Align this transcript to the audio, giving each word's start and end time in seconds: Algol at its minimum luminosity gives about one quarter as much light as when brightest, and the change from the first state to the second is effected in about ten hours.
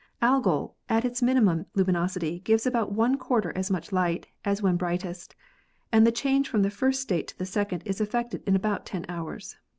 Algol 0.19 0.75
at 0.89 1.05
its 1.05 1.21
minimum 1.21 1.67
luminosity 1.75 2.39
gives 2.39 2.65
about 2.65 2.91
one 2.91 3.17
quarter 3.19 3.55
as 3.55 3.69
much 3.69 3.91
light 3.91 4.25
as 4.43 4.59
when 4.59 4.75
brightest, 4.75 5.35
and 5.91 6.07
the 6.07 6.11
change 6.11 6.49
from 6.49 6.63
the 6.63 6.71
first 6.71 6.99
state 7.03 7.27
to 7.27 7.37
the 7.37 7.45
second 7.45 7.83
is 7.85 8.01
effected 8.01 8.41
in 8.47 8.55
about 8.55 8.83
ten 8.87 9.05
hours. 9.07 9.57